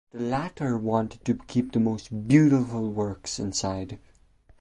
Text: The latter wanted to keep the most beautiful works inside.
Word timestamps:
The 0.09 0.19
latter 0.19 0.79
wanted 0.79 1.23
to 1.25 1.35
keep 1.35 1.73
the 1.73 1.79
most 1.79 2.27
beautiful 2.27 2.91
works 2.91 3.37
inside. 3.37 3.99